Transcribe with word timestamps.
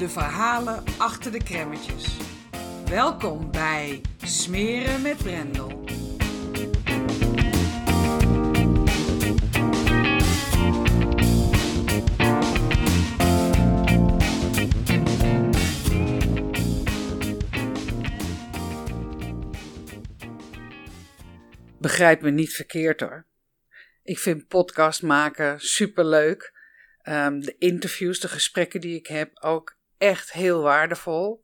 de 0.00 0.08
verhalen 0.08 0.84
achter 0.98 1.32
de 1.32 1.42
kremmetjes. 1.42 2.16
Welkom 2.84 3.50
bij 3.50 4.00
Smeren 4.24 5.02
met 5.02 5.16
Brendel. 5.16 5.84
Begrijp 21.78 22.22
me 22.22 22.30
niet 22.30 22.52
verkeerd 22.52 23.00
hoor. 23.00 23.26
Ik 24.02 24.18
vind 24.18 24.46
podcast 24.48 25.02
maken 25.02 25.60
superleuk. 25.60 26.58
Um, 27.08 27.40
de 27.40 27.54
interviews, 27.58 28.20
de 28.20 28.28
gesprekken 28.28 28.80
die 28.80 28.96
ik 28.96 29.06
heb 29.06 29.30
ook 29.42 29.78
echt 30.00 30.32
heel 30.32 30.62
waardevol. 30.62 31.42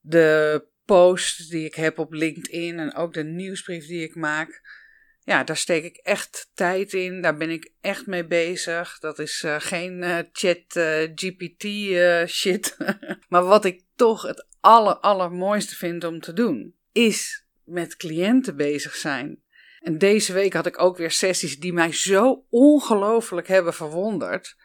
De 0.00 0.66
posts 0.84 1.48
die 1.48 1.64
ik 1.64 1.74
heb 1.74 1.98
op 1.98 2.12
LinkedIn 2.12 2.78
en 2.78 2.94
ook 2.94 3.12
de 3.12 3.24
nieuwsbrief 3.24 3.86
die 3.86 4.02
ik 4.02 4.14
maak. 4.14 4.78
Ja, 5.20 5.44
daar 5.44 5.56
steek 5.56 5.84
ik 5.84 5.96
echt 5.96 6.50
tijd 6.54 6.92
in. 6.92 7.22
Daar 7.22 7.36
ben 7.36 7.50
ik 7.50 7.72
echt 7.80 8.06
mee 8.06 8.26
bezig. 8.26 8.98
Dat 8.98 9.18
is 9.18 9.42
uh, 9.42 9.56
geen 9.58 10.02
uh, 10.02 10.18
chat 10.32 10.76
uh, 10.76 11.08
GPT 11.14 11.64
shit. 12.28 12.76
maar 13.28 13.44
wat 13.44 13.64
ik 13.64 13.82
toch 13.96 14.22
het 14.22 14.46
aller, 14.60 14.96
allermooiste 14.96 15.76
vind 15.76 16.04
om 16.04 16.20
te 16.20 16.32
doen, 16.32 16.74
is 16.92 17.44
met 17.64 17.96
cliënten 17.96 18.56
bezig 18.56 18.94
zijn. 18.94 19.42
En 19.80 19.98
deze 19.98 20.32
week 20.32 20.52
had 20.52 20.66
ik 20.66 20.78
ook 20.78 20.96
weer 20.96 21.10
sessies 21.10 21.58
die 21.58 21.72
mij 21.72 21.92
zo 21.92 22.46
ongelooflijk 22.50 23.48
hebben 23.48 23.74
verwonderd. 23.74 24.56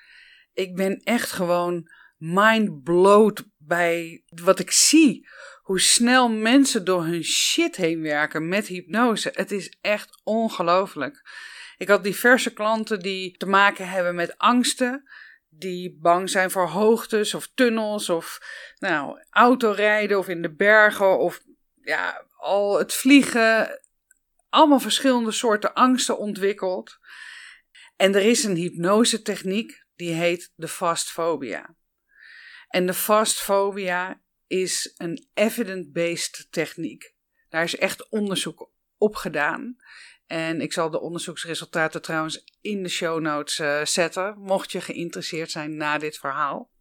Ik 0.53 0.75
ben 0.75 1.01
echt 1.03 1.31
gewoon 1.31 1.89
mind 2.17 2.83
blowed 2.83 3.43
bij 3.57 4.23
wat 4.43 4.59
ik 4.59 4.71
zie. 4.71 5.27
Hoe 5.61 5.79
snel 5.79 6.29
mensen 6.29 6.85
door 6.85 7.05
hun 7.05 7.23
shit 7.23 7.75
heen 7.75 8.01
werken 8.01 8.47
met 8.47 8.67
hypnose. 8.67 9.31
Het 9.33 9.51
is 9.51 9.77
echt 9.81 10.21
ongelooflijk. 10.23 11.29
Ik 11.77 11.87
had 11.87 12.03
diverse 12.03 12.53
klanten 12.53 12.99
die 12.99 13.37
te 13.37 13.45
maken 13.45 13.89
hebben 13.89 14.15
met 14.15 14.37
angsten. 14.37 15.09
Die 15.49 15.97
bang 16.01 16.29
zijn 16.29 16.51
voor 16.51 16.67
hoogtes 16.67 17.33
of 17.33 17.51
tunnels 17.53 18.09
of 18.09 18.39
nou, 18.79 19.25
autorijden 19.29 20.17
of 20.17 20.27
in 20.27 20.41
de 20.41 20.53
bergen 20.53 21.19
of 21.19 21.41
ja, 21.81 22.25
al 22.37 22.77
het 22.77 22.93
vliegen. 22.93 23.81
Allemaal 24.49 24.79
verschillende 24.79 25.31
soorten 25.31 25.73
angsten 25.73 26.17
ontwikkeld. 26.17 26.97
En 27.95 28.15
er 28.15 28.21
is 28.21 28.43
een 28.43 28.55
hypnosetechniek 28.55 29.85
die 29.95 30.13
heet 30.13 30.51
de 30.55 30.67
fastfobia. 30.67 31.75
En 32.75 32.85
de 32.85 32.93
fastfobia 32.93 34.21
is 34.47 34.93
een 34.97 35.27
evidence-based 35.33 36.47
techniek. 36.49 37.15
Daar 37.49 37.63
is 37.63 37.77
echt 37.77 38.09
onderzoek 38.09 38.71
op 38.97 39.15
gedaan. 39.15 39.75
En 40.27 40.61
ik 40.61 40.73
zal 40.73 40.89
de 40.89 40.99
onderzoeksresultaten 40.99 42.01
trouwens 42.01 42.43
in 42.61 42.83
de 42.83 42.89
show 42.89 43.21
notes 43.21 43.59
uh, 43.59 43.85
zetten, 43.85 44.37
mocht 44.37 44.71
je 44.71 44.81
geïnteresseerd 44.81 45.51
zijn 45.51 45.77
na 45.77 45.97
dit 45.97 46.17
verhaal. 46.17 46.71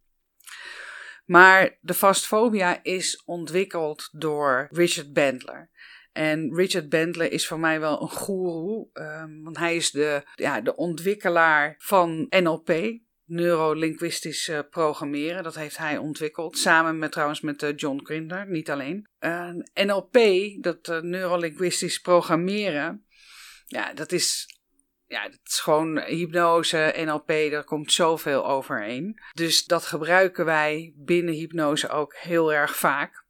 Maar 1.25 1.77
de 1.81 1.93
fastfobia 1.93 2.83
is 2.83 3.23
ontwikkeld 3.25 4.09
door 4.11 4.67
Richard 4.71 5.13
Bandler. 5.13 5.69
En 6.11 6.55
Richard 6.55 6.89
Bandler 6.89 7.31
is 7.31 7.47
voor 7.47 7.59
mij 7.59 7.79
wel 7.79 8.01
een 8.01 8.09
goeroe, 8.09 8.89
um, 8.93 9.43
want 9.43 9.57
hij 9.57 9.75
is 9.75 9.91
de, 9.91 10.23
ja, 10.35 10.61
de 10.61 10.75
ontwikkelaar 10.75 11.75
van 11.77 12.25
NLP, 12.29 12.99
neurolinguistisch 13.25 14.49
uh, 14.49 14.59
programmeren. 14.69 15.43
Dat 15.43 15.55
heeft 15.55 15.77
hij 15.77 15.97
ontwikkeld. 15.97 16.57
Samen 16.57 16.99
met 16.99 17.11
trouwens 17.11 17.41
met 17.41 17.63
uh, 17.63 17.69
John 17.75 17.99
Grinder, 18.03 18.49
niet 18.49 18.69
alleen. 18.69 19.07
Uh, 19.19 19.49
NLP, 19.73 20.17
dat 20.61 21.03
neurolinguistisch 21.03 21.99
programmeren. 21.99 23.05
Ja, 23.65 23.93
dat 23.93 24.11
is. 24.11 24.53
Ja, 25.07 25.23
dat 25.23 25.39
is 25.43 25.59
gewoon 25.59 25.99
hypnose, 25.99 26.93
NLP, 27.05 27.27
daar 27.27 27.63
komt 27.63 27.91
zoveel 27.91 28.45
overheen. 28.45 29.19
Dus 29.33 29.65
dat 29.65 29.85
gebruiken 29.85 30.45
wij 30.45 30.93
binnen 30.95 31.33
hypnose 31.33 31.89
ook 31.89 32.15
heel 32.15 32.53
erg 32.53 32.75
vaak. 32.75 33.24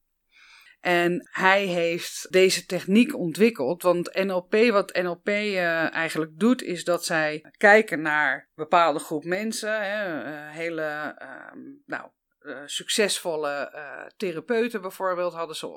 En 0.86 1.28
hij 1.32 1.66
heeft 1.66 2.32
deze 2.32 2.66
techniek 2.66 3.16
ontwikkeld. 3.16 3.82
Want 3.82 4.14
NLP, 4.14 4.56
wat 4.72 4.94
NLP 4.94 5.28
uh, 5.28 5.94
eigenlijk 5.94 6.40
doet, 6.40 6.62
is 6.62 6.84
dat 6.84 7.06
zij 7.06 7.46
kijken 7.58 8.02
naar 8.02 8.50
bepaalde 8.56 9.00
groep 9.00 9.24
mensen. 9.24 9.82
Hè, 9.82 10.24
uh, 10.24 10.52
hele 10.52 11.16
uh, 11.22 11.62
nou, 11.86 12.10
succesvolle 12.66 13.74
therapeuten 14.18 14.82
bijvoorbeeld 14.82 15.34
hadden 15.34 15.56
ze, 15.56 15.68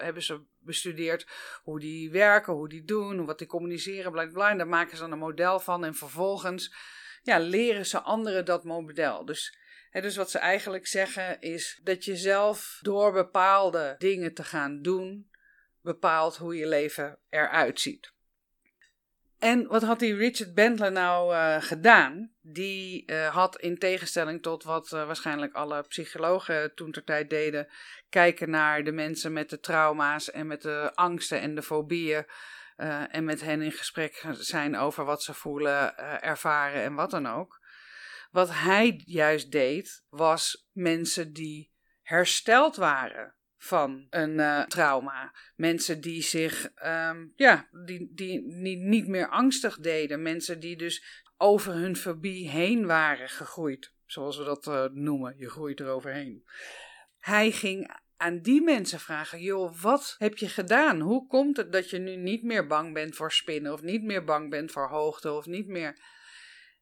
hebben 0.00 0.22
ze 0.22 0.40
bestudeerd. 0.58 1.26
Hoe 1.62 1.80
die 1.80 2.10
werken, 2.10 2.52
hoe 2.52 2.68
die 2.68 2.84
doen, 2.84 3.24
wat 3.24 3.38
die 3.38 3.46
communiceren, 3.46 4.12
bla 4.12 4.26
bla. 4.26 4.54
Daar 4.54 4.68
maken 4.68 4.96
ze 4.96 5.02
dan 5.02 5.12
een 5.12 5.18
model 5.18 5.60
van. 5.60 5.84
En 5.84 5.94
vervolgens 5.94 6.74
ja, 7.22 7.38
leren 7.38 7.86
ze 7.86 8.00
anderen 8.00 8.44
dat 8.44 8.64
model. 8.64 9.24
Dus 9.24 9.58
dus 10.02 10.16
wat 10.16 10.30
ze 10.30 10.38
eigenlijk 10.38 10.86
zeggen 10.86 11.40
is 11.40 11.80
dat 11.82 12.04
je 12.04 12.16
zelf 12.16 12.78
door 12.82 13.12
bepaalde 13.12 13.94
dingen 13.98 14.34
te 14.34 14.44
gaan 14.44 14.82
doen, 14.82 15.30
bepaalt 15.82 16.36
hoe 16.36 16.56
je 16.56 16.66
leven 16.66 17.18
eruit 17.28 17.80
ziet. 17.80 18.12
En 19.38 19.66
wat 19.66 19.82
had 19.82 19.98
die 19.98 20.16
Richard 20.16 20.54
Bentler 20.54 20.92
nou 20.92 21.34
uh, 21.34 21.56
gedaan? 21.62 22.32
Die 22.40 23.10
uh, 23.10 23.34
had 23.34 23.60
in 23.60 23.78
tegenstelling 23.78 24.42
tot 24.42 24.62
wat 24.62 24.92
uh, 24.92 25.06
waarschijnlijk 25.06 25.54
alle 25.54 25.82
psychologen 25.82 26.74
toen 26.74 26.92
ter 26.92 27.04
tijd 27.04 27.30
deden, 27.30 27.68
kijken 28.08 28.50
naar 28.50 28.84
de 28.84 28.92
mensen 28.92 29.32
met 29.32 29.50
de 29.50 29.60
trauma's 29.60 30.30
en 30.30 30.46
met 30.46 30.62
de 30.62 30.90
angsten 30.94 31.40
en 31.40 31.54
de 31.54 31.62
fobieën. 31.62 32.26
en 33.10 33.24
met 33.24 33.40
hen 33.40 33.62
in 33.62 33.72
gesprek 33.72 34.24
zijn 34.32 34.76
over 34.76 35.04
wat 35.04 35.22
ze 35.22 35.34
voelen, 35.34 35.98
ervaren 36.22 36.82
en 36.82 36.94
wat 36.94 37.10
dan 37.10 37.26
ook. 37.26 37.60
Wat 38.34 38.50
hij 38.50 39.02
juist 39.04 39.52
deed, 39.52 40.04
was 40.08 40.68
mensen 40.72 41.32
die 41.32 41.72
hersteld 42.02 42.76
waren 42.76 43.34
van 43.56 44.06
een 44.10 44.38
uh, 44.38 44.62
trauma. 44.62 45.34
Mensen 45.56 46.00
die 46.00 46.22
zich, 46.22 46.70
um, 46.84 47.32
ja, 47.36 47.68
die, 47.84 48.10
die, 48.12 48.62
die 48.62 48.76
niet 48.76 49.06
meer 49.06 49.28
angstig 49.28 49.78
deden. 49.78 50.22
Mensen 50.22 50.60
die 50.60 50.76
dus 50.76 51.24
over 51.36 51.72
hun 51.72 51.96
fobie 51.96 52.48
heen 52.48 52.86
waren 52.86 53.28
gegroeid. 53.28 53.92
Zoals 54.06 54.36
we 54.36 54.44
dat 54.44 54.66
uh, 54.66 54.84
noemen, 54.92 55.34
je 55.36 55.50
groeit 55.50 55.80
eroverheen. 55.80 56.44
Hij 57.18 57.50
ging 57.50 57.96
aan 58.16 58.40
die 58.40 58.62
mensen 58.62 59.00
vragen: 59.00 59.40
joh, 59.40 59.80
wat 59.80 60.14
heb 60.18 60.36
je 60.36 60.48
gedaan? 60.48 61.00
Hoe 61.00 61.26
komt 61.26 61.56
het 61.56 61.72
dat 61.72 61.90
je 61.90 61.98
nu 61.98 62.16
niet 62.16 62.42
meer 62.42 62.66
bang 62.66 62.92
bent 62.94 63.16
voor 63.16 63.32
spinnen, 63.32 63.72
of 63.72 63.82
niet 63.82 64.02
meer 64.02 64.24
bang 64.24 64.50
bent 64.50 64.72
voor 64.72 64.88
hoogte, 64.88 65.32
of 65.32 65.46
niet 65.46 65.66
meer. 65.66 66.22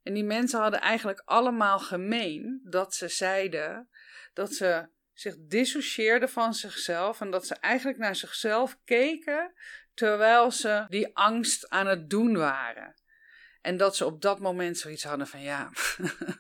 En 0.03 0.15
die 0.15 0.25
mensen 0.25 0.61
hadden 0.61 0.81
eigenlijk 0.81 1.23
allemaal 1.25 1.79
gemeen 1.79 2.61
dat 2.65 2.95
ze 2.95 3.09
zeiden 3.09 3.89
dat 4.33 4.53
ze 4.53 4.89
zich 5.13 5.35
dissocieerden 5.39 6.29
van 6.29 6.55
zichzelf 6.55 7.21
en 7.21 7.31
dat 7.31 7.47
ze 7.47 7.55
eigenlijk 7.55 7.99
naar 7.99 8.17
zichzelf 8.17 8.79
keken 8.85 9.53
terwijl 9.95 10.51
ze 10.51 10.85
die 10.89 11.17
angst 11.17 11.69
aan 11.69 11.87
het 11.87 12.11
doen 12.11 12.37
waren. 12.37 12.95
En 13.61 13.77
dat 13.77 13.97
ze 13.97 14.07
op 14.07 14.23
dat 14.23 14.41
moment 14.41 14.79
zoiets 14.79 15.05
hadden 15.05 15.27
van 15.27 15.43
ja, 15.43 15.71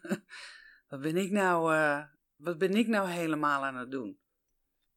wat 0.88 1.00
ben 1.00 1.17
ik 1.17 1.31
nou, 1.31 1.75
uh, 1.75 2.03
wat 2.37 2.58
ben 2.58 2.75
ik 2.75 2.87
nou 2.87 3.08
helemaal 3.08 3.65
aan 3.65 3.76
het 3.76 3.91
doen? 3.91 4.20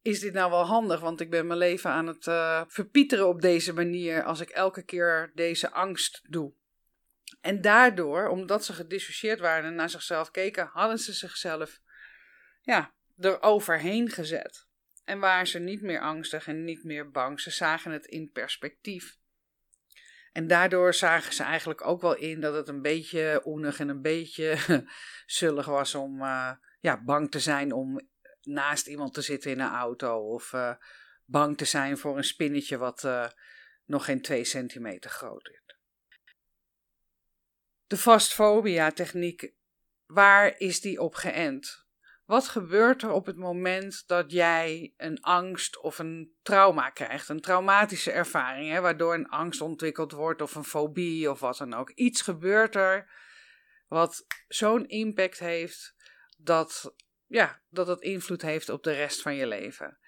is 0.06 0.20
dit 0.20 0.32
nou 0.32 0.50
wel 0.50 0.64
handig? 0.64 1.00
Want 1.00 1.20
ik 1.20 1.30
ben 1.30 1.46
mijn 1.46 1.58
leven 1.58 1.90
aan 1.90 2.06
het 2.06 2.26
uh, 2.26 2.62
verpieteren 2.66 3.28
op 3.28 3.40
deze 3.40 3.72
manier 3.72 4.22
als 4.22 4.40
ik 4.40 4.48
elke 4.48 4.82
keer 4.82 5.30
deze 5.34 5.70
angst 5.70 6.22
doe. 6.28 6.52
En 7.46 7.60
daardoor, 7.60 8.28
omdat 8.28 8.64
ze 8.64 8.72
gedissocieerd 8.72 9.40
waren 9.40 9.64
en 9.64 9.74
naar 9.74 9.90
zichzelf 9.90 10.30
keken, 10.30 10.70
hadden 10.72 10.98
ze 10.98 11.12
zichzelf 11.12 11.80
ja, 12.60 12.94
eroverheen 13.18 14.10
gezet. 14.10 14.66
En 15.04 15.18
waren 15.18 15.46
ze 15.46 15.58
niet 15.58 15.82
meer 15.82 16.00
angstig 16.00 16.46
en 16.46 16.64
niet 16.64 16.84
meer 16.84 17.10
bang. 17.10 17.40
Ze 17.40 17.50
zagen 17.50 17.90
het 17.90 18.06
in 18.06 18.30
perspectief. 18.32 19.18
En 20.32 20.46
daardoor 20.46 20.94
zagen 20.94 21.32
ze 21.32 21.42
eigenlijk 21.42 21.86
ook 21.86 22.00
wel 22.00 22.16
in 22.16 22.40
dat 22.40 22.54
het 22.54 22.68
een 22.68 22.82
beetje 22.82 23.42
oenig 23.44 23.80
en 23.80 23.88
een 23.88 24.02
beetje 24.02 24.58
zullig 25.26 25.66
was 25.66 25.94
om 25.94 26.22
uh, 26.22 26.52
ja, 26.80 27.02
bang 27.02 27.30
te 27.30 27.40
zijn 27.40 27.72
om 27.72 28.08
naast 28.42 28.86
iemand 28.86 29.14
te 29.14 29.20
zitten 29.20 29.50
in 29.50 29.60
een 29.60 29.72
auto. 29.72 30.18
Of 30.18 30.52
uh, 30.52 30.74
bang 31.24 31.56
te 31.56 31.64
zijn 31.64 31.98
voor 31.98 32.16
een 32.16 32.24
spinnetje 32.24 32.76
wat 32.76 33.04
uh, 33.04 33.28
nog 33.84 34.04
geen 34.04 34.22
twee 34.22 34.44
centimeter 34.44 35.10
groot 35.10 35.48
is. 35.48 35.65
De 37.86 37.96
vastfobia-techniek, 37.96 39.52
waar 40.06 40.58
is 40.58 40.80
die 40.80 41.00
op 41.00 41.14
geënt? 41.14 41.84
Wat 42.24 42.48
gebeurt 42.48 43.02
er 43.02 43.10
op 43.10 43.26
het 43.26 43.36
moment 43.36 44.02
dat 44.06 44.32
jij 44.32 44.94
een 44.96 45.20
angst 45.20 45.80
of 45.80 45.98
een 45.98 46.32
trauma 46.42 46.90
krijgt? 46.90 47.28
Een 47.28 47.40
traumatische 47.40 48.10
ervaring, 48.10 48.70
hè, 48.70 48.80
waardoor 48.80 49.14
een 49.14 49.28
angst 49.28 49.60
ontwikkeld 49.60 50.12
wordt 50.12 50.42
of 50.42 50.54
een 50.54 50.64
fobie 50.64 51.30
of 51.30 51.40
wat 51.40 51.56
dan 51.56 51.74
ook. 51.74 51.90
Iets 51.90 52.20
gebeurt 52.20 52.74
er 52.74 53.10
wat 53.88 54.26
zo'n 54.48 54.88
impact 54.88 55.38
heeft 55.38 55.94
dat, 56.36 56.94
ja, 57.26 57.62
dat 57.68 57.86
het 57.86 58.00
invloed 58.00 58.42
heeft 58.42 58.68
op 58.68 58.82
de 58.82 58.92
rest 58.92 59.22
van 59.22 59.34
je 59.34 59.46
leven. 59.46 59.98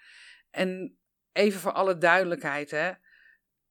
En 0.49 0.97
even 1.31 1.59
voor 1.59 1.73
alle 1.73 1.97
duidelijkheid, 1.97 2.71
hè, 2.71 2.91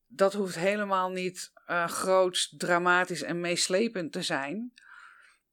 dat 0.09 0.33
hoeft 0.33 0.55
helemaal 0.55 1.11
niet 1.11 1.53
uh, 1.67 1.89
groots, 1.89 2.55
dramatisch 2.57 3.23
en 3.23 3.41
meeslepend 3.41 4.13
te 4.13 4.23
zijn. 4.23 4.73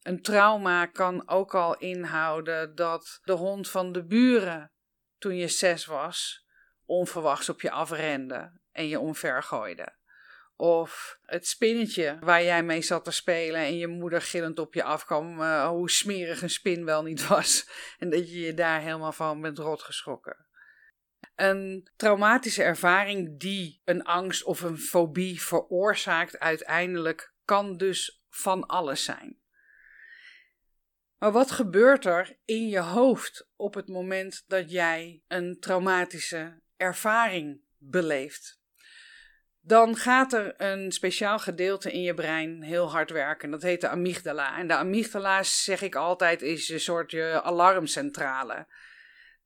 Een 0.01 0.21
trauma 0.21 0.85
kan 0.85 1.29
ook 1.29 1.55
al 1.55 1.77
inhouden 1.77 2.75
dat 2.75 3.19
de 3.23 3.31
hond 3.31 3.69
van 3.69 3.91
de 3.91 4.05
buren, 4.05 4.71
toen 5.17 5.35
je 5.35 5.47
zes 5.47 5.85
was, 5.85 6.45
onverwachts 6.85 7.49
op 7.49 7.61
je 7.61 7.71
afrende 7.71 8.59
en 8.71 8.87
je 8.87 8.99
omvergooide. 8.99 9.95
Of 10.57 11.19
het 11.21 11.47
spinnetje 11.47 12.17
waar 12.19 12.43
jij 12.43 12.63
mee 12.63 12.81
zat 12.81 13.03
te 13.03 13.11
spelen 13.11 13.61
en 13.61 13.77
je 13.77 13.87
moeder 13.87 14.21
gillend 14.21 14.59
op 14.59 14.73
je 14.73 14.83
afkwam, 14.83 15.41
uh, 15.41 15.67
hoe 15.67 15.89
smerig 15.89 16.41
een 16.41 16.49
spin 16.49 16.85
wel 16.85 17.03
niet 17.03 17.27
was. 17.35 17.69
En 17.97 18.09
dat 18.09 18.29
je 18.31 18.39
je 18.39 18.53
daar 18.53 18.81
helemaal 18.81 19.11
van 19.11 19.41
bent 19.41 19.57
rotgeschrokken. 19.57 20.45
Een 21.35 21.89
traumatische 21.95 22.63
ervaring 22.63 23.39
die 23.39 23.81
een 23.83 24.03
angst 24.03 24.43
of 24.43 24.61
een 24.61 24.77
fobie 24.77 25.41
veroorzaakt 25.41 26.39
uiteindelijk 26.39 27.33
kan 27.45 27.77
dus 27.77 28.23
van 28.29 28.65
alles 28.65 29.03
zijn. 29.03 29.39
Maar 31.17 31.31
wat 31.31 31.51
gebeurt 31.51 32.05
er 32.05 32.37
in 32.45 32.67
je 32.67 32.79
hoofd 32.79 33.49
op 33.55 33.73
het 33.73 33.87
moment 33.87 34.43
dat 34.47 34.71
jij 34.71 35.23
een 35.27 35.59
traumatische 35.59 36.61
ervaring 36.77 37.61
beleeft? 37.77 38.59
Dan 39.61 39.95
gaat 39.95 40.33
er 40.33 40.53
een 40.61 40.91
speciaal 40.91 41.39
gedeelte 41.39 41.91
in 41.91 42.01
je 42.01 42.13
brein 42.13 42.61
heel 42.61 42.91
hard 42.91 43.09
werken. 43.09 43.51
Dat 43.51 43.61
heet 43.61 43.81
de 43.81 43.89
amygdala. 43.89 44.57
En 44.57 44.67
de 44.67 44.75
amygdala, 44.75 45.43
zeg 45.43 45.81
ik 45.81 45.95
altijd, 45.95 46.41
is 46.41 46.69
een 46.69 46.79
soort 46.79 47.11
je 47.11 47.41
alarmcentrale. 47.43 48.67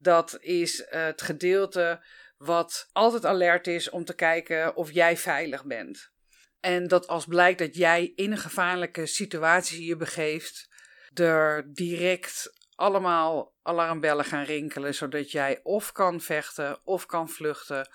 Dat 0.01 0.37
is 0.41 0.85
het 0.89 1.21
gedeelte 1.21 2.03
wat 2.37 2.89
altijd 2.91 3.25
alert 3.25 3.67
is 3.67 3.89
om 3.89 4.05
te 4.05 4.15
kijken 4.15 4.75
of 4.75 4.91
jij 4.91 5.17
veilig 5.17 5.65
bent. 5.65 6.11
En 6.59 6.87
dat 6.87 7.07
als 7.07 7.25
blijkt 7.25 7.59
dat 7.59 7.75
jij 7.75 8.11
in 8.15 8.31
een 8.31 8.37
gevaarlijke 8.37 9.05
situatie 9.05 9.85
je 9.85 9.95
begeeft, 9.95 10.69
er 11.13 11.73
direct 11.73 12.53
allemaal 12.75 13.55
alarmbellen 13.61 14.25
gaan 14.25 14.43
rinkelen, 14.43 14.95
zodat 14.95 15.31
jij 15.31 15.59
of 15.63 15.91
kan 15.91 16.21
vechten, 16.21 16.85
of 16.85 17.05
kan 17.05 17.29
vluchten, 17.29 17.89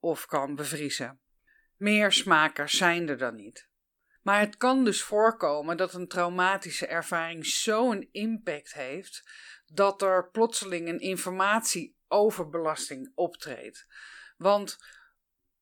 of 0.00 0.26
kan 0.26 0.54
bevriezen. 0.54 1.20
Meer 1.76 2.12
smakers 2.12 2.76
zijn 2.76 3.08
er 3.08 3.18
dan 3.18 3.34
niet. 3.34 3.68
Maar 4.22 4.40
het 4.40 4.56
kan 4.56 4.84
dus 4.84 5.02
voorkomen 5.02 5.76
dat 5.76 5.94
een 5.94 6.08
traumatische 6.08 6.86
ervaring 6.86 7.46
zo'n 7.46 8.08
impact 8.12 8.72
heeft 8.72 9.22
dat 9.72 10.02
er 10.02 10.30
plotseling 10.30 10.88
een 10.88 11.00
informatieoverbelasting 11.00 13.12
optreedt. 13.14 13.86
Want 14.36 14.76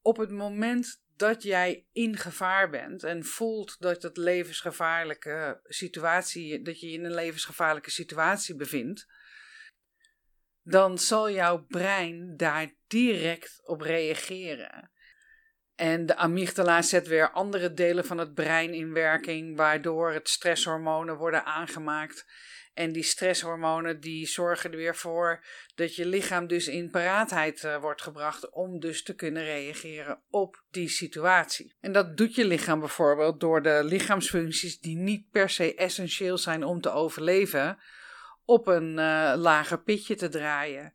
op 0.00 0.16
het 0.16 0.30
moment 0.30 1.04
dat 1.16 1.42
jij 1.42 1.86
in 1.92 2.16
gevaar 2.16 2.70
bent 2.70 3.04
en 3.04 3.24
voelt 3.24 3.76
dat 3.78 4.02
het 4.02 4.16
levensgevaarlijke 4.16 5.60
situatie, 5.62 6.62
dat 6.62 6.80
je 6.80 6.90
in 6.90 7.04
een 7.04 7.14
levensgevaarlijke 7.14 7.90
situatie 7.90 8.56
bevindt, 8.56 9.06
dan 10.62 10.98
zal 10.98 11.30
jouw 11.30 11.64
brein 11.64 12.36
daar 12.36 12.70
direct 12.86 13.60
op 13.62 13.80
reageren. 13.80 14.90
En 15.74 16.06
de 16.06 16.16
amygdala 16.16 16.82
zet 16.82 17.06
weer 17.06 17.30
andere 17.30 17.72
delen 17.72 18.04
van 18.04 18.18
het 18.18 18.34
brein 18.34 18.74
in 18.74 18.92
werking, 18.92 19.56
waardoor 19.56 20.12
het 20.12 20.28
stresshormonen 20.28 21.16
worden 21.16 21.44
aangemaakt. 21.44 22.26
En 22.76 22.92
die 22.92 23.02
stresshormonen 23.02 24.00
die 24.00 24.26
zorgen 24.26 24.70
er 24.70 24.76
weer 24.76 24.96
voor 24.96 25.44
dat 25.74 25.94
je 25.94 26.06
lichaam 26.06 26.46
dus 26.46 26.68
in 26.68 26.90
paraatheid 26.90 27.62
uh, 27.62 27.80
wordt 27.80 28.02
gebracht 28.02 28.50
om 28.50 28.80
dus 28.80 29.02
te 29.02 29.14
kunnen 29.14 29.44
reageren 29.44 30.22
op 30.30 30.62
die 30.70 30.88
situatie. 30.88 31.74
En 31.80 31.92
dat 31.92 32.16
doet 32.16 32.34
je 32.34 32.44
lichaam 32.44 32.80
bijvoorbeeld 32.80 33.40
door 33.40 33.62
de 33.62 33.80
lichaamsfuncties 33.84 34.80
die 34.80 34.96
niet 34.96 35.30
per 35.30 35.50
se 35.50 35.74
essentieel 35.74 36.38
zijn 36.38 36.64
om 36.64 36.80
te 36.80 36.90
overleven 36.90 37.78
op 38.44 38.66
een 38.66 38.90
uh, 38.90 39.32
lager 39.36 39.82
pitje 39.82 40.14
te 40.14 40.28
draaien. 40.28 40.94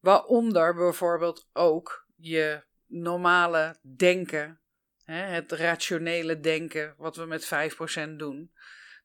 Waaronder 0.00 0.74
bijvoorbeeld 0.74 1.48
ook 1.52 2.06
je 2.16 2.62
normale 2.86 3.76
denken, 3.96 4.60
hè, 5.04 5.22
het 5.22 5.52
rationele 5.52 6.40
denken, 6.40 6.94
wat 6.96 7.16
we 7.16 7.24
met 7.24 7.44
5% 7.44 8.16
doen. 8.16 8.52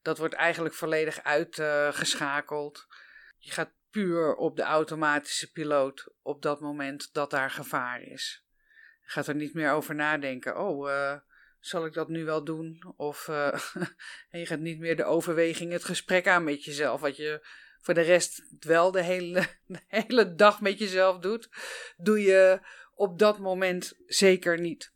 Dat 0.07 0.17
wordt 0.17 0.33
eigenlijk 0.33 0.75
volledig 0.75 1.23
uitgeschakeld. 1.23 2.87
je 3.37 3.51
gaat 3.51 3.71
puur 3.89 4.35
op 4.35 4.55
de 4.55 4.61
automatische 4.63 5.51
piloot 5.51 6.13
op 6.21 6.41
dat 6.41 6.59
moment 6.59 7.13
dat 7.13 7.29
daar 7.29 7.49
gevaar 7.49 8.01
is. 8.01 8.45
Je 9.01 9.09
gaat 9.09 9.27
er 9.27 9.35
niet 9.35 9.53
meer 9.53 9.71
over 9.71 9.95
nadenken. 9.95 10.59
Oh, 10.59 10.89
uh, 10.89 11.15
zal 11.59 11.85
ik 11.85 11.93
dat 11.93 12.07
nu 12.07 12.25
wel 12.25 12.43
doen? 12.43 12.93
Of 12.97 13.27
uh, 13.31 13.59
je 14.29 14.45
gaat 14.45 14.59
niet 14.59 14.79
meer 14.79 14.95
de 14.95 15.03
overweging, 15.03 15.71
het 15.71 15.83
gesprek 15.83 16.27
aan 16.27 16.43
met 16.43 16.63
jezelf. 16.63 17.01
Wat 17.01 17.17
je 17.17 17.47
voor 17.81 17.93
de 17.93 18.01
rest 18.01 18.43
wel 18.59 18.95
hele, 18.95 19.45
de 19.65 19.81
hele 19.87 20.35
dag 20.35 20.61
met 20.61 20.79
jezelf 20.79 21.19
doet, 21.19 21.49
doe 21.97 22.21
je 22.21 22.59
op 22.93 23.19
dat 23.19 23.39
moment 23.39 23.93
zeker 24.05 24.59
niet. 24.59 24.95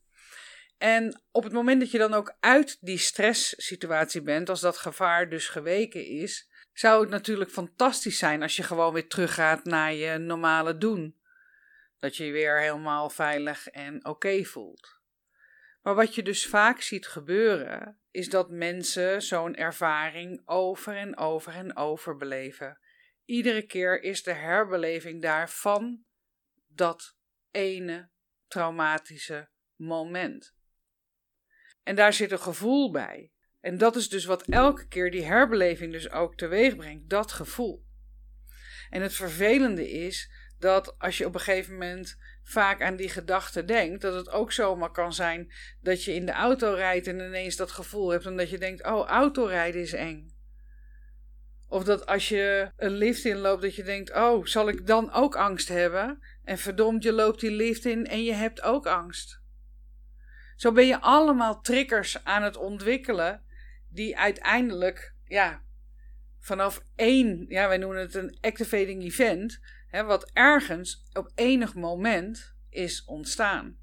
En 0.81 1.21
op 1.31 1.43
het 1.43 1.53
moment 1.53 1.79
dat 1.79 1.91
je 1.91 1.97
dan 1.97 2.13
ook 2.13 2.35
uit 2.39 2.77
die 2.79 2.97
stresssituatie 2.97 4.21
bent, 4.21 4.49
als 4.49 4.61
dat 4.61 4.77
gevaar 4.77 5.29
dus 5.29 5.47
geweken 5.47 6.05
is, 6.05 6.49
zou 6.73 7.01
het 7.01 7.09
natuurlijk 7.09 7.51
fantastisch 7.51 8.17
zijn 8.17 8.41
als 8.41 8.55
je 8.55 8.63
gewoon 8.63 8.93
weer 8.93 9.07
teruggaat 9.07 9.63
naar 9.63 9.93
je 9.93 10.17
normale 10.17 10.77
doen. 10.77 11.19
Dat 11.99 12.15
je 12.15 12.25
je 12.25 12.31
weer 12.31 12.59
helemaal 12.59 13.09
veilig 13.09 13.67
en 13.67 14.05
oké 14.05 14.43
voelt. 14.43 14.99
Maar 15.81 15.95
wat 15.95 16.15
je 16.15 16.23
dus 16.23 16.47
vaak 16.47 16.81
ziet 16.81 17.07
gebeuren, 17.07 17.99
is 18.11 18.29
dat 18.29 18.49
mensen 18.49 19.21
zo'n 19.21 19.55
ervaring 19.55 20.41
over 20.45 20.95
en 20.95 21.17
over 21.17 21.53
en 21.53 21.75
over 21.75 22.17
beleven. 22.17 22.79
Iedere 23.25 23.65
keer 23.65 24.03
is 24.03 24.23
de 24.23 24.33
herbeleving 24.33 25.21
daarvan 25.21 26.05
dat 26.67 27.15
ene 27.51 28.09
traumatische 28.47 29.49
moment. 29.75 30.59
En 31.83 31.95
daar 31.95 32.13
zit 32.13 32.31
een 32.31 32.39
gevoel 32.39 32.91
bij. 32.91 33.31
En 33.61 33.77
dat 33.77 33.95
is 33.95 34.09
dus 34.09 34.25
wat 34.25 34.47
elke 34.47 34.87
keer 34.87 35.11
die 35.11 35.25
herbeleving 35.25 35.91
dus 35.91 36.11
ook 36.11 36.35
teweeg 36.35 36.75
brengt, 36.75 37.09
dat 37.09 37.31
gevoel. 37.31 37.85
En 38.89 39.01
het 39.01 39.13
vervelende 39.13 39.91
is 39.91 40.31
dat 40.59 40.99
als 40.99 41.17
je 41.17 41.25
op 41.25 41.33
een 41.33 41.39
gegeven 41.39 41.73
moment 41.73 42.17
vaak 42.43 42.81
aan 42.81 42.95
die 42.95 43.09
gedachte 43.09 43.65
denkt, 43.65 44.01
dat 44.01 44.13
het 44.13 44.29
ook 44.29 44.51
zomaar 44.51 44.91
kan 44.91 45.13
zijn 45.13 45.51
dat 45.81 46.03
je 46.03 46.13
in 46.13 46.25
de 46.25 46.31
auto 46.31 46.73
rijdt 46.73 47.07
en 47.07 47.19
ineens 47.19 47.55
dat 47.55 47.71
gevoel 47.71 48.09
hebt 48.09 48.25
en 48.25 48.37
dat 48.37 48.49
je 48.49 48.57
denkt, 48.57 48.85
oh, 48.85 49.07
autorijden 49.07 49.81
is 49.81 49.93
eng. 49.93 50.39
Of 51.67 51.83
dat 51.83 52.05
als 52.05 52.29
je 52.29 52.71
een 52.77 52.91
lift 52.91 53.25
inloopt, 53.25 53.61
dat 53.61 53.75
je 53.75 53.83
denkt, 53.83 54.13
oh, 54.13 54.45
zal 54.45 54.69
ik 54.69 54.87
dan 54.87 55.11
ook 55.11 55.35
angst 55.35 55.67
hebben? 55.67 56.19
En 56.43 56.57
verdomd, 56.57 57.03
je 57.03 57.11
loopt 57.11 57.39
die 57.39 57.51
lift 57.51 57.85
in 57.85 58.05
en 58.05 58.23
je 58.23 58.33
hebt 58.33 58.61
ook 58.61 58.87
angst. 58.87 59.40
Zo 60.61 60.71
ben 60.71 60.87
je 60.87 60.99
allemaal 60.99 61.61
triggers 61.61 62.23
aan 62.23 62.43
het 62.43 62.57
ontwikkelen 62.57 63.43
die 63.89 64.17
uiteindelijk, 64.17 65.13
ja, 65.25 65.61
vanaf 66.39 66.83
één, 66.95 67.45
ja, 67.47 67.67
wij 67.67 67.77
noemen 67.77 67.99
het 67.99 68.15
een 68.15 68.37
activating 68.41 69.03
event, 69.03 69.59
Hè, 69.87 70.03
wat 70.03 70.29
ergens 70.33 71.03
op 71.13 71.31
enig 71.35 71.75
moment 71.75 72.55
is 72.69 73.05
ontstaan. 73.05 73.77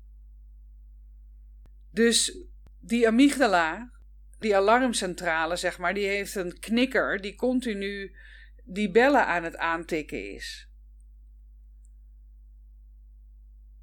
Dus 1.91 2.39
die 2.81 3.07
amygdala, 3.07 3.91
die 4.39 4.57
alarmcentrale, 4.57 5.57
zeg 5.57 5.79
maar, 5.79 5.95
die 5.95 6.07
heeft 6.07 6.35
een 6.35 6.59
knikker 6.59 7.21
die 7.21 7.35
continu 7.35 8.17
die 8.65 8.91
bellen 8.91 9.27
aan 9.27 9.45
het 9.45 9.57
aantikken 9.57 10.35
is. 10.35 10.69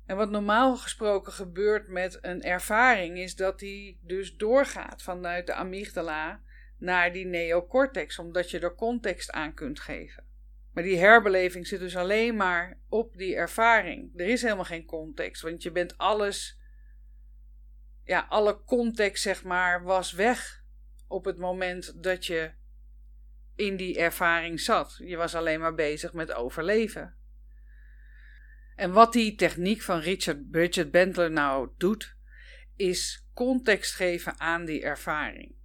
En 0.06 0.18
wat 0.18 0.30
normaal 0.30 0.78
gesproken 0.78 1.34
gebeurt 1.34 1.88
met 1.88 2.18
een 2.22 2.42
ervaring 2.44 3.18
is 3.18 3.36
dat 3.36 3.60
die 3.60 4.00
dus 4.02 4.36
doorgaat 4.36 5.02
vanuit 5.02 5.48
de 5.48 5.54
amygdala 5.54 6.42
naar 6.78 7.14
die 7.14 7.26
neocortex, 7.26 8.20
omdat 8.20 8.52
je 8.52 8.60
er 8.60 8.76
context 8.76 9.32
aan 9.32 9.54
kunt 9.54 9.80
geven. 9.80 10.24
Maar 10.74 10.84
die 10.84 10.98
herbeleving 10.98 11.68
zit 11.68 11.80
dus 11.80 11.98
alleen 11.98 12.36
maar 12.36 12.80
op 12.90 13.18
die 13.18 13.36
ervaring. 13.36 14.20
Er 14.20 14.28
is 14.28 14.42
helemaal 14.42 14.64
geen 14.64 14.86
context, 14.86 15.42
want 15.42 15.64
je 15.64 15.72
bent 15.72 15.98
alles, 15.98 16.60
ja, 18.04 18.26
alle 18.30 18.64
context 18.64 19.24
zeg 19.24 19.44
maar 19.44 19.84
was 19.84 20.12
weg 20.12 20.64
op 21.08 21.26
het 21.26 21.38
moment 21.38 22.04
dat 22.04 22.26
je 22.26 22.52
in 23.56 23.76
die 23.76 23.98
ervaring 23.98 24.60
zat. 24.60 24.96
Je 24.98 25.18
was 25.18 25.36
alleen 25.36 25.60
maar 25.60 25.76
bezig 25.76 26.14
met 26.14 26.34
overleven. 26.34 27.16
En 28.76 28.92
wat 28.92 29.14
die 29.14 29.36
techniek 29.36 29.82
van 29.82 30.00
Richard 30.00 30.50
Bridget 30.52 30.92
Bentler 30.92 31.32
nou 31.32 31.70
doet, 31.78 32.16
is 32.76 33.28
context 33.34 33.96
geven 33.96 34.40
aan 34.40 34.66
die 34.66 34.82
ervaring. 34.82 35.56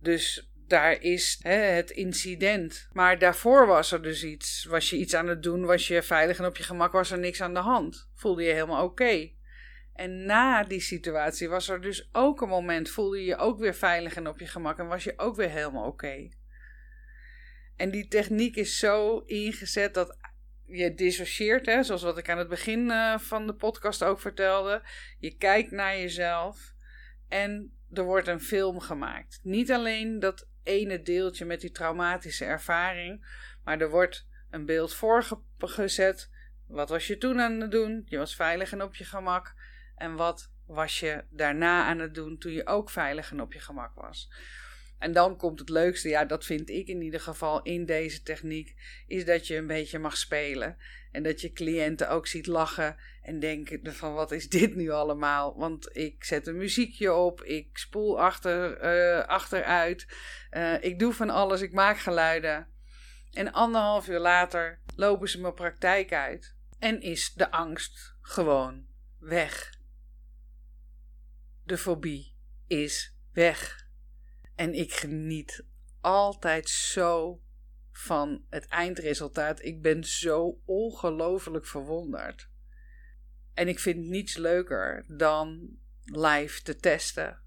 Dus 0.00 0.50
daar 0.54 1.02
is 1.02 1.38
hè, 1.42 1.54
het 1.54 1.90
incident. 1.90 2.88
Maar 2.92 3.18
daarvoor 3.18 3.66
was 3.66 3.92
er 3.92 4.02
dus 4.02 4.24
iets. 4.24 4.64
Was 4.64 4.90
je 4.90 4.96
iets 4.96 5.14
aan 5.14 5.28
het 5.28 5.42
doen, 5.42 5.64
was 5.64 5.88
je 5.88 6.02
veilig 6.02 6.38
en 6.38 6.46
op 6.46 6.56
je 6.56 6.62
gemak, 6.62 6.92
was 6.92 7.10
er 7.10 7.18
niks 7.18 7.40
aan 7.40 7.54
de 7.54 7.60
hand. 7.60 8.08
Voelde 8.14 8.42
je 8.42 8.52
helemaal 8.52 8.84
oké. 8.84 9.30
En 9.94 10.24
na 10.24 10.64
die 10.64 10.80
situatie 10.80 11.48
was 11.48 11.68
er 11.68 11.80
dus 11.80 12.08
ook 12.12 12.40
een 12.40 12.48
moment, 12.48 12.90
voelde 12.90 13.18
je 13.18 13.24
je 13.24 13.36
ook 13.36 13.58
weer 13.58 13.74
veilig 13.74 14.14
en 14.14 14.28
op 14.28 14.38
je 14.38 14.46
gemak 14.46 14.78
en 14.78 14.86
was 14.86 15.04
je 15.04 15.12
ook 15.16 15.36
weer 15.36 15.50
helemaal 15.50 15.86
oké. 15.86 16.28
En 17.76 17.90
die 17.90 18.08
techniek 18.08 18.56
is 18.56 18.78
zo 18.78 19.18
ingezet 19.18 19.94
dat 19.94 20.16
je 20.68 20.94
dissocieert, 20.94 21.66
hè, 21.66 21.82
zoals 21.82 22.02
wat 22.02 22.18
ik 22.18 22.30
aan 22.30 22.38
het 22.38 22.48
begin 22.48 22.88
uh, 22.88 23.18
van 23.18 23.46
de 23.46 23.54
podcast 23.54 24.04
ook 24.04 24.20
vertelde. 24.20 24.82
Je 25.18 25.36
kijkt 25.36 25.70
naar 25.70 25.96
jezelf 25.96 26.74
en 27.28 27.72
er 27.92 28.04
wordt 28.04 28.28
een 28.28 28.40
film 28.40 28.80
gemaakt. 28.80 29.40
Niet 29.42 29.72
alleen 29.72 30.18
dat 30.18 30.48
ene 30.62 31.02
deeltje 31.02 31.44
met 31.44 31.60
die 31.60 31.70
traumatische 31.70 32.44
ervaring, 32.44 33.26
maar 33.64 33.80
er 33.80 33.90
wordt 33.90 34.26
een 34.50 34.66
beeld 34.66 34.94
voorgezet. 34.94 36.30
Wat 36.66 36.88
was 36.88 37.06
je 37.06 37.18
toen 37.18 37.40
aan 37.40 37.60
het 37.60 37.70
doen? 37.70 38.02
Je 38.06 38.18
was 38.18 38.36
veilig 38.36 38.72
en 38.72 38.82
op 38.82 38.94
je 38.94 39.04
gemak. 39.04 39.54
En 39.96 40.14
wat 40.14 40.52
was 40.66 41.00
je 41.00 41.24
daarna 41.30 41.84
aan 41.84 41.98
het 41.98 42.14
doen 42.14 42.38
toen 42.38 42.52
je 42.52 42.66
ook 42.66 42.90
veilig 42.90 43.30
en 43.30 43.40
op 43.40 43.52
je 43.52 43.60
gemak 43.60 43.94
was? 43.94 44.30
En 44.98 45.12
dan 45.12 45.36
komt 45.36 45.58
het 45.58 45.68
leukste, 45.68 46.08
ja, 46.08 46.24
dat 46.24 46.44
vind 46.44 46.70
ik 46.70 46.86
in 46.86 47.02
ieder 47.02 47.20
geval 47.20 47.62
in 47.62 47.86
deze 47.86 48.22
techniek, 48.22 48.74
is 49.06 49.24
dat 49.24 49.46
je 49.46 49.56
een 49.56 49.66
beetje 49.66 49.98
mag 49.98 50.16
spelen. 50.16 50.76
En 51.12 51.22
dat 51.22 51.40
je 51.40 51.52
cliënten 51.52 52.10
ook 52.10 52.26
ziet 52.26 52.46
lachen 52.46 52.96
en 53.22 53.40
denken 53.40 53.94
van 53.94 54.14
wat 54.14 54.32
is 54.32 54.48
dit 54.48 54.74
nu 54.74 54.90
allemaal? 54.90 55.58
Want 55.58 55.96
ik 55.96 56.24
zet 56.24 56.46
een 56.46 56.56
muziekje 56.56 57.12
op, 57.12 57.42
ik 57.42 57.78
spoel 57.78 58.20
achter, 58.20 58.84
uh, 58.84 59.26
achteruit, 59.26 60.06
uh, 60.50 60.82
ik 60.82 60.98
doe 60.98 61.12
van 61.12 61.30
alles, 61.30 61.60
ik 61.60 61.72
maak 61.72 61.98
geluiden. 61.98 62.68
En 63.32 63.52
anderhalf 63.52 64.08
uur 64.08 64.18
later 64.18 64.80
lopen 64.96 65.28
ze 65.28 65.40
mijn 65.40 65.54
praktijk 65.54 66.12
uit 66.12 66.54
en 66.78 67.00
is 67.00 67.32
de 67.32 67.50
angst 67.50 68.14
gewoon 68.20 68.86
weg. 69.18 69.78
De 71.64 71.78
fobie 71.78 72.34
is 72.66 73.14
weg. 73.32 73.87
En 74.58 74.74
ik 74.74 74.92
geniet 74.92 75.64
altijd 76.00 76.68
zo 76.68 77.40
van 77.92 78.44
het 78.50 78.66
eindresultaat. 78.66 79.62
Ik 79.62 79.82
ben 79.82 80.04
zo 80.04 80.60
ongelooflijk 80.64 81.66
verwonderd. 81.66 82.48
En 83.54 83.68
ik 83.68 83.78
vind 83.78 84.06
niets 84.06 84.36
leuker 84.36 85.04
dan 85.08 85.68
live 86.04 86.62
te 86.62 86.76
testen. 86.76 87.40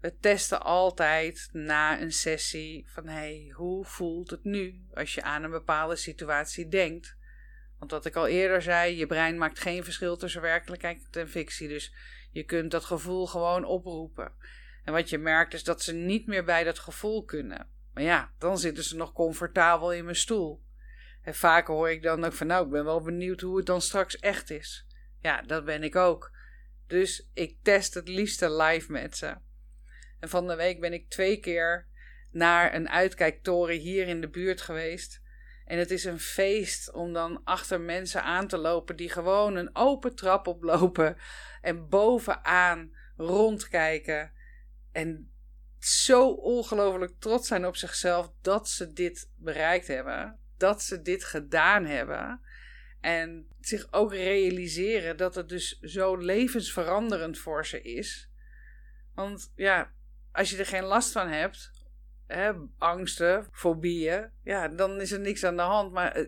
We 0.00 0.16
testen 0.18 0.62
altijd 0.62 1.48
na 1.52 2.00
een 2.00 2.12
sessie 2.12 2.90
van 2.90 3.08
hey, 3.08 3.52
hoe 3.54 3.84
voelt 3.84 4.30
het 4.30 4.44
nu 4.44 4.86
als 4.92 5.14
je 5.14 5.22
aan 5.22 5.42
een 5.42 5.50
bepaalde 5.50 5.96
situatie 5.96 6.68
denkt? 6.68 7.16
Want 7.78 7.90
wat 7.90 8.06
ik 8.06 8.16
al 8.16 8.26
eerder 8.26 8.62
zei, 8.62 8.96
je 8.96 9.06
brein 9.06 9.38
maakt 9.38 9.58
geen 9.58 9.84
verschil 9.84 10.16
tussen 10.16 10.42
werkelijkheid 10.42 11.16
en 11.16 11.28
fictie. 11.28 11.68
Dus 11.68 11.94
je 12.30 12.44
kunt 12.44 12.70
dat 12.70 12.84
gevoel 12.84 13.26
gewoon 13.26 13.64
oproepen. 13.64 14.32
En 14.84 14.92
wat 14.92 15.08
je 15.10 15.18
merkt 15.18 15.54
is 15.54 15.64
dat 15.64 15.82
ze 15.82 15.92
niet 15.92 16.26
meer 16.26 16.44
bij 16.44 16.64
dat 16.64 16.78
gevoel 16.78 17.24
kunnen. 17.24 17.68
Maar 17.92 18.02
ja, 18.02 18.32
dan 18.38 18.58
zitten 18.58 18.84
ze 18.84 18.96
nog 18.96 19.12
comfortabel 19.12 19.92
in 19.92 20.04
mijn 20.04 20.16
stoel. 20.16 20.62
En 21.22 21.34
vaak 21.34 21.66
hoor 21.66 21.90
ik 21.90 22.02
dan 22.02 22.24
ook 22.24 22.32
van, 22.32 22.46
nou, 22.46 22.64
ik 22.64 22.70
ben 22.70 22.84
wel 22.84 23.02
benieuwd 23.02 23.40
hoe 23.40 23.56
het 23.56 23.66
dan 23.66 23.80
straks 23.80 24.18
echt 24.18 24.50
is. 24.50 24.86
Ja, 25.20 25.42
dat 25.42 25.64
ben 25.64 25.82
ik 25.82 25.96
ook. 25.96 26.32
Dus 26.86 27.30
ik 27.34 27.56
test 27.62 27.94
het 27.94 28.08
liefste 28.08 28.52
live 28.52 28.92
met 28.92 29.16
ze. 29.16 29.36
En 30.20 30.28
van 30.28 30.46
de 30.46 30.56
week 30.56 30.80
ben 30.80 30.92
ik 30.92 31.08
twee 31.08 31.40
keer 31.40 31.88
naar 32.30 32.74
een 32.74 32.88
uitkijktoren 32.88 33.76
hier 33.76 34.08
in 34.08 34.20
de 34.20 34.28
buurt 34.28 34.60
geweest. 34.60 35.22
En 35.64 35.78
het 35.78 35.90
is 35.90 36.04
een 36.04 36.20
feest 36.20 36.92
om 36.92 37.12
dan 37.12 37.40
achter 37.44 37.80
mensen 37.80 38.22
aan 38.22 38.46
te 38.46 38.58
lopen 38.58 38.96
die 38.96 39.08
gewoon 39.08 39.56
een 39.56 39.70
open 39.72 40.14
trap 40.14 40.46
oplopen 40.46 41.16
en 41.60 41.88
bovenaan 41.88 42.94
rondkijken. 43.16 44.32
En 44.94 45.30
zo 45.78 46.28
ongelooflijk 46.30 47.12
trots 47.18 47.48
zijn 47.48 47.66
op 47.66 47.76
zichzelf 47.76 48.32
dat 48.40 48.68
ze 48.68 48.92
dit 48.92 49.30
bereikt 49.36 49.86
hebben. 49.86 50.38
Dat 50.56 50.82
ze 50.82 51.02
dit 51.02 51.24
gedaan 51.24 51.84
hebben. 51.84 52.40
En 53.00 53.48
zich 53.60 53.92
ook 53.92 54.12
realiseren 54.12 55.16
dat 55.16 55.34
het 55.34 55.48
dus 55.48 55.78
zo 55.80 56.16
levensveranderend 56.16 57.38
voor 57.38 57.66
ze 57.66 57.82
is. 57.82 58.30
Want 59.14 59.52
ja, 59.56 59.92
als 60.32 60.50
je 60.50 60.56
er 60.56 60.66
geen 60.66 60.84
last 60.84 61.12
van 61.12 61.28
hebt, 61.28 61.70
hè, 62.26 62.52
angsten, 62.78 63.48
fobieën, 63.52 64.30
ja, 64.42 64.68
dan 64.68 65.00
is 65.00 65.12
er 65.12 65.20
niks 65.20 65.44
aan 65.44 65.56
de 65.56 65.62
hand. 65.62 65.92
Maar 65.92 66.12
eh, 66.12 66.26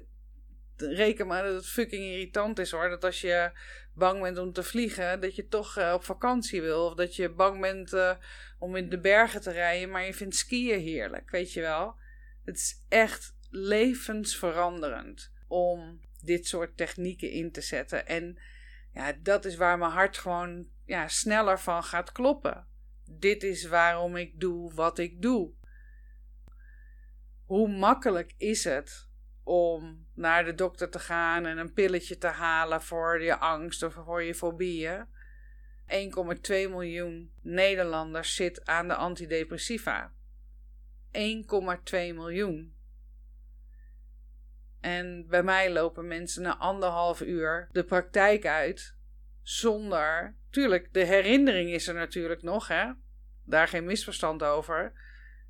reken 0.76 1.26
maar 1.26 1.42
dat 1.42 1.54
het 1.54 1.66
fucking 1.66 2.04
irritant 2.04 2.58
is 2.58 2.70
hoor. 2.70 2.88
Dat 2.88 3.04
als 3.04 3.20
je 3.20 3.50
bang 3.97 4.23
bent 4.23 4.38
om 4.38 4.53
te 4.53 4.62
vliegen, 4.62 5.21
dat 5.21 5.35
je 5.35 5.47
toch 5.47 5.79
uh, 5.79 5.93
op 5.95 6.05
vakantie 6.05 6.61
wil. 6.62 6.87
Of 6.87 6.95
dat 6.95 7.17
je 7.17 7.31
bang 7.31 7.61
bent 7.61 7.93
uh, 7.93 8.17
om 8.59 8.76
in 8.76 8.88
de 8.88 9.00
bergen 9.00 9.41
te 9.41 9.50
rijden, 9.50 9.91
maar 9.91 10.05
je 10.05 10.15
vindt 10.15 10.37
skiën 10.37 10.81
heerlijk, 10.81 11.31
weet 11.31 11.53
je 11.53 11.61
wel. 11.61 11.97
Het 12.45 12.57
is 12.57 12.85
echt 12.88 13.37
levensveranderend 13.50 15.33
om 15.49 16.00
dit 16.23 16.47
soort 16.47 16.76
technieken 16.76 17.31
in 17.31 17.53
te 17.53 17.61
zetten. 17.61 18.07
En 18.07 18.38
ja, 18.93 19.12
dat 19.23 19.45
is 19.45 19.57
waar 19.57 19.79
mijn 19.79 19.91
hart 19.91 20.19
gewoon 20.19 20.69
ja, 20.85 21.09
sneller 21.09 21.61
van 21.61 21.85
gaat 21.85 22.12
kloppen. 22.12 22.67
Dit 23.05 23.43
is 23.43 23.67
waarom 23.67 24.17
ik 24.17 24.41
doe 24.41 24.75
wat 24.75 24.99
ik 24.99 25.23
doe. 25.23 25.53
Hoe 27.45 27.69
makkelijk 27.69 28.35
is 28.37 28.65
het 28.65 29.05
om 29.47 30.07
naar 30.15 30.45
de 30.45 30.55
dokter 30.55 30.91
te 30.91 30.99
gaan 30.99 31.47
en 31.47 31.59
een 31.59 31.73
pilletje 31.73 32.19
te 32.19 32.26
halen 32.26 32.83
voor 32.83 33.23
je 33.23 33.37
angst 33.37 33.83
of 33.83 33.95
voor 33.95 34.23
je 34.23 34.35
fobieën. 34.35 35.07
1,2 35.87 36.49
miljoen 36.49 37.33
Nederlanders 37.43 38.35
zit 38.35 38.67
aan 38.67 38.88
de 38.88 38.95
antidepressiva. 38.95 40.12
1,2 41.12 41.91
miljoen. 41.91 42.75
En 44.81 45.26
bij 45.29 45.43
mij 45.43 45.73
lopen 45.73 46.07
mensen 46.07 46.43
na 46.43 46.57
anderhalf 46.57 47.21
uur 47.21 47.69
de 47.73 47.85
praktijk 47.85 48.47
uit 48.47 48.97
zonder. 49.43 50.37
Tuurlijk, 50.50 50.93
de 50.93 51.05
herinnering 51.05 51.71
is 51.71 51.88
er 51.88 51.95
natuurlijk 51.95 52.43
nog, 52.43 52.69
hè? 52.69 52.93
Daar 53.45 53.69
geen 53.69 53.85
misverstand 53.85 54.43
over. 54.43 54.93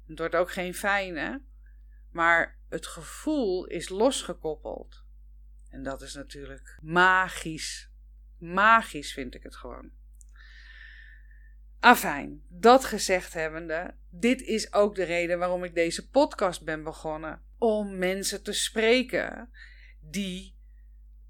Het 0.07 0.19
wordt 0.19 0.37
ook 0.37 0.51
geen 0.51 0.75
fijne. 0.75 1.43
Maar 2.11 2.56
het 2.69 2.87
gevoel 2.87 3.67
is 3.67 3.89
losgekoppeld. 3.89 5.05
En 5.69 5.83
dat 5.83 6.03
is 6.03 6.15
natuurlijk 6.15 6.79
magisch. 6.83 7.91
Magisch 8.39 9.13
vind 9.13 9.35
ik 9.35 9.43
het 9.43 9.57
gewoon. 9.57 9.91
Afijn, 11.81 12.43
dat 12.49 12.85
gezegd 12.85 13.33
hebbende, 13.33 13.95
dit 14.11 14.41
is 14.41 14.73
ook 14.73 14.95
de 14.95 15.03
reden 15.03 15.39
waarom 15.39 15.65
ik 15.65 15.75
deze 15.75 16.09
podcast 16.11 16.65
ben 16.65 16.83
begonnen. 16.83 17.43
Om 17.59 17.99
mensen 17.99 18.43
te 18.43 18.53
spreken 18.53 19.51
die 20.01 20.56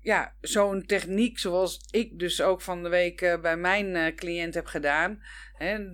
ja, 0.07 0.35
zo'n 0.41 0.87
techniek 0.87 1.39
zoals 1.39 1.89
ik 1.91 2.19
dus 2.19 2.43
ook 2.43 2.61
van 2.61 2.83
de 2.83 2.89
week 2.89 3.21
eh, 3.21 3.41
bij 3.41 3.57
mijn 3.57 3.95
uh, 3.95 4.15
cliënt 4.15 4.55
heb 4.55 4.67
gedaan, 4.67 5.23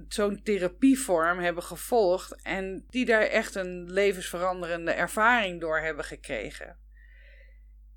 zo'n 0.08 0.42
therapievorm 0.42 1.38
hebben 1.38 1.62
gevolgd 1.62 2.42
en 2.42 2.84
die 2.88 3.04
daar 3.04 3.22
echt 3.22 3.54
een 3.54 3.90
levensveranderende 3.90 4.90
ervaring 4.90 5.60
door 5.60 5.78
hebben 5.78 6.04
gekregen. 6.04 6.78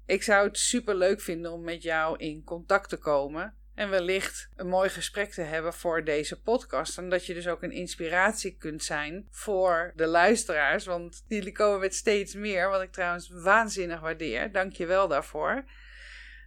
Ik 0.05 0.23
zou 0.23 0.47
het 0.47 0.57
super 0.57 0.95
leuk 0.95 1.21
vinden 1.21 1.51
om 1.51 1.63
met 1.63 1.83
jou 1.83 2.17
in 2.17 2.43
contact 2.43 2.89
te 2.89 2.97
komen 2.97 3.55
en 3.73 3.89
wellicht 3.89 4.49
een 4.55 4.67
mooi 4.67 4.89
gesprek 4.89 5.31
te 5.31 5.41
hebben 5.41 5.73
voor 5.73 6.03
deze 6.03 6.41
podcast. 6.41 6.97
En 6.97 7.09
dat 7.09 7.25
je 7.25 7.33
dus 7.33 7.47
ook 7.47 7.63
een 7.63 7.71
inspiratie 7.71 8.57
kunt 8.57 8.83
zijn 8.83 9.27
voor 9.31 9.91
de 9.95 10.07
luisteraars. 10.07 10.85
Want 10.85 11.23
jullie 11.27 11.51
komen 11.51 11.79
met 11.79 11.95
steeds 11.95 12.33
meer, 12.33 12.69
wat 12.69 12.81
ik 12.81 12.91
trouwens 12.91 13.29
waanzinnig 13.29 13.99
waardeer. 13.99 14.51
Dank 14.51 14.73
je 14.73 14.85
wel 14.85 15.07
daarvoor. 15.07 15.65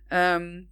Ehm, 0.09 0.63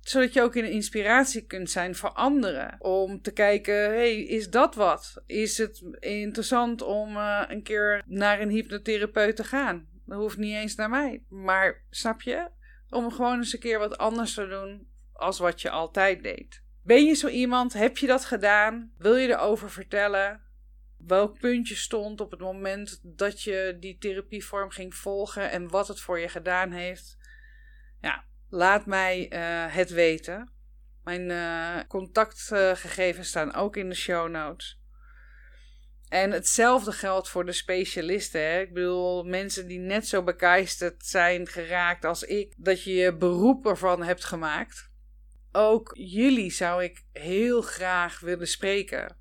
zodat 0.00 0.32
je 0.32 0.42
ook 0.42 0.54
een 0.54 0.70
inspiratie 0.70 1.46
kunt 1.46 1.70
zijn 1.70 1.94
voor 1.94 2.10
anderen. 2.10 2.76
Om 2.78 3.22
te 3.22 3.32
kijken, 3.32 3.74
hey, 3.74 4.16
is 4.16 4.50
dat 4.50 4.74
wat? 4.74 5.22
Is 5.26 5.58
het 5.58 5.82
interessant 5.98 6.82
om 6.82 7.16
uh, 7.16 7.42
een 7.48 7.62
keer 7.62 8.02
naar 8.06 8.40
een 8.40 8.50
hypnotherapeut 8.50 9.36
te 9.36 9.44
gaan? 9.44 9.88
Dat 10.06 10.18
hoeft 10.18 10.36
niet 10.36 10.54
eens 10.54 10.74
naar 10.74 10.90
mij. 10.90 11.22
Maar 11.28 11.84
snap 11.90 12.22
je? 12.22 12.48
Om 12.88 13.10
gewoon 13.10 13.38
eens 13.38 13.52
een 13.52 13.58
keer 13.58 13.78
wat 13.78 13.98
anders 13.98 14.34
te 14.34 14.48
doen 14.48 14.88
als 15.12 15.38
wat 15.38 15.60
je 15.60 15.70
altijd 15.70 16.22
deed. 16.22 16.62
Ben 16.82 17.04
je 17.04 17.14
zo 17.14 17.28
iemand? 17.28 17.72
Heb 17.72 17.98
je 17.98 18.06
dat 18.06 18.24
gedaan? 18.24 18.92
Wil 18.98 19.16
je 19.16 19.28
erover 19.28 19.70
vertellen? 19.70 20.40
Welk 20.96 21.38
puntje 21.38 21.74
stond 21.74 22.20
op 22.20 22.30
het 22.30 22.40
moment 22.40 23.00
dat 23.02 23.42
je 23.42 23.76
die 23.80 23.98
therapievorm 23.98 24.70
ging 24.70 24.94
volgen 24.94 25.50
en 25.50 25.68
wat 25.68 25.88
het 25.88 26.00
voor 26.00 26.18
je 26.18 26.28
gedaan 26.28 26.70
heeft? 26.70 27.16
Ja, 28.04 28.24
laat 28.48 28.86
mij 28.86 29.32
uh, 29.32 29.74
het 29.74 29.90
weten. 29.90 30.52
Mijn 31.04 31.30
uh, 31.30 31.78
contactgegevens 31.88 33.28
staan 33.28 33.54
ook 33.54 33.76
in 33.76 33.88
de 33.88 33.94
show 33.94 34.30
notes. 34.30 34.80
En 36.08 36.30
hetzelfde 36.30 36.92
geldt 36.92 37.28
voor 37.28 37.44
de 37.44 37.52
specialisten. 37.52 38.40
Hè? 38.40 38.60
Ik 38.60 38.72
bedoel, 38.72 39.24
mensen 39.24 39.66
die 39.66 39.78
net 39.78 40.06
zo 40.08 40.22
begeisterd 40.22 41.04
zijn 41.06 41.46
geraakt 41.46 42.04
als 42.04 42.22
ik, 42.22 42.54
dat 42.56 42.82
je 42.82 42.92
je 42.92 43.16
beroep 43.16 43.66
ervan 43.66 44.02
hebt 44.02 44.24
gemaakt. 44.24 44.90
Ook 45.52 45.90
jullie 45.96 46.50
zou 46.50 46.82
ik 46.82 47.04
heel 47.12 47.62
graag 47.62 48.20
willen 48.20 48.48
spreken. 48.48 49.16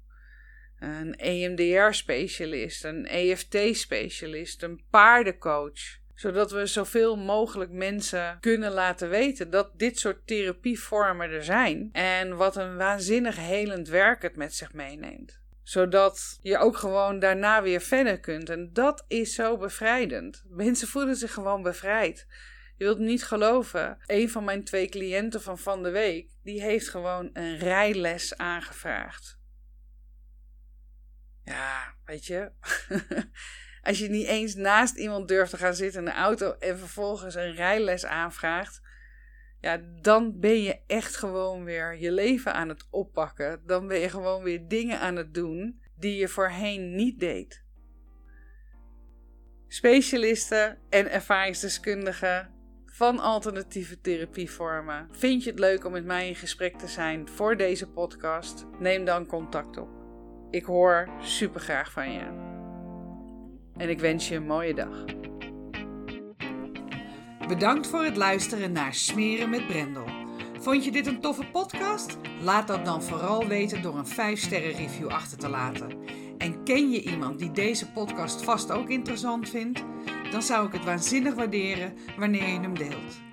Een 0.79 1.15
EMDR-specialist, 1.15 2.83
een 2.83 3.05
EFT-specialist, 3.05 4.63
een 4.63 4.85
paardencoach 4.89 6.01
zodat 6.15 6.51
we 6.51 6.65
zoveel 6.65 7.17
mogelijk 7.17 7.71
mensen 7.71 8.37
kunnen 8.39 8.71
laten 8.71 9.09
weten 9.09 9.49
dat 9.49 9.79
dit 9.79 9.99
soort 9.99 10.27
therapievormen 10.27 11.29
er 11.29 11.43
zijn. 11.43 11.89
En 11.91 12.35
wat 12.37 12.55
een 12.55 12.77
waanzinnig 12.77 13.35
helend 13.35 13.87
werk 13.87 14.21
het 14.21 14.35
met 14.35 14.55
zich 14.55 14.73
meeneemt. 14.73 15.41
Zodat 15.63 16.39
je 16.41 16.57
ook 16.57 16.77
gewoon 16.77 17.19
daarna 17.19 17.61
weer 17.61 17.81
verder 17.81 18.19
kunt. 18.19 18.49
En 18.49 18.69
dat 18.73 19.05
is 19.07 19.33
zo 19.33 19.57
bevrijdend. 19.57 20.43
Mensen 20.47 20.87
voelen 20.87 21.15
zich 21.15 21.33
gewoon 21.33 21.61
bevrijd. 21.61 22.27
Je 22.77 22.83
wilt 22.83 22.99
niet 22.99 23.23
geloven. 23.23 23.97
Een 24.05 24.29
van 24.29 24.43
mijn 24.43 24.63
twee 24.63 24.89
cliënten 24.89 25.41
van 25.41 25.59
van 25.59 25.83
de 25.83 25.89
week, 25.89 26.29
die 26.43 26.61
heeft 26.61 26.89
gewoon 26.89 27.29
een 27.33 27.57
rijles 27.57 28.37
aangevraagd. 28.37 29.39
Ja, 31.43 31.95
weet 32.05 32.25
je. 32.25 32.51
Als 33.83 33.99
je 33.99 34.09
niet 34.09 34.27
eens 34.27 34.55
naast 34.55 34.97
iemand 34.97 35.27
durft 35.27 35.51
te 35.51 35.57
gaan 35.57 35.73
zitten 35.73 35.99
in 35.99 36.05
de 36.05 36.13
auto 36.13 36.55
en 36.59 36.77
vervolgens 36.77 37.35
een 37.35 37.53
rijles 37.53 38.05
aanvraagt, 38.05 38.81
ja, 39.59 39.81
dan 40.01 40.39
ben 40.39 40.61
je 40.61 40.79
echt 40.87 41.15
gewoon 41.15 41.63
weer 41.63 41.97
je 41.97 42.11
leven 42.11 42.53
aan 42.53 42.69
het 42.69 42.87
oppakken. 42.89 43.61
Dan 43.65 43.87
ben 43.87 43.99
je 43.99 44.09
gewoon 44.09 44.43
weer 44.43 44.67
dingen 44.67 44.99
aan 44.99 45.15
het 45.15 45.33
doen 45.33 45.81
die 45.95 46.15
je 46.15 46.27
voorheen 46.27 46.95
niet 46.95 47.19
deed. 47.19 47.63
Specialisten 49.67 50.79
en 50.89 51.11
ervaringsdeskundigen 51.11 52.51
van 52.85 53.19
alternatieve 53.19 54.01
therapievormen. 54.01 55.07
Vind 55.11 55.43
je 55.43 55.49
het 55.49 55.59
leuk 55.59 55.85
om 55.85 55.91
met 55.91 56.05
mij 56.05 56.27
in 56.27 56.35
gesprek 56.35 56.77
te 56.77 56.87
zijn 56.87 57.29
voor 57.29 57.57
deze 57.57 57.89
podcast? 57.89 58.65
Neem 58.79 59.05
dan 59.05 59.25
contact 59.25 59.77
op. 59.77 59.89
Ik 60.49 60.65
hoor 60.65 61.09
super 61.19 61.61
graag 61.61 61.91
van 61.91 62.11
je 62.11 62.61
en 63.77 63.89
ik 63.89 63.99
wens 63.99 64.27
je 64.27 64.35
een 64.35 64.45
mooie 64.45 64.73
dag. 64.73 65.05
Bedankt 67.47 67.87
voor 67.87 68.03
het 68.03 68.17
luisteren 68.17 68.71
naar 68.71 68.93
Smeren 68.93 69.49
met 69.49 69.67
Brendel. 69.67 70.05
Vond 70.59 70.85
je 70.85 70.91
dit 70.91 71.07
een 71.07 71.21
toffe 71.21 71.45
podcast? 71.51 72.17
Laat 72.41 72.67
dat 72.67 72.85
dan 72.85 73.03
vooral 73.03 73.47
weten 73.47 73.81
door 73.81 73.97
een 73.97 74.37
5-sterren 74.37 74.75
review 74.75 75.07
achter 75.07 75.37
te 75.37 75.49
laten. 75.49 75.89
En 76.37 76.63
ken 76.63 76.91
je 76.91 77.01
iemand 77.01 77.39
die 77.39 77.51
deze 77.51 77.91
podcast 77.91 78.43
vast 78.43 78.71
ook 78.71 78.89
interessant 78.89 79.49
vindt? 79.49 79.83
Dan 80.31 80.41
zou 80.41 80.67
ik 80.67 80.73
het 80.73 80.85
waanzinnig 80.85 81.33
waarderen 81.33 81.93
wanneer 82.17 82.47
je 82.47 82.59
hem 82.59 82.77
deelt. 82.77 83.32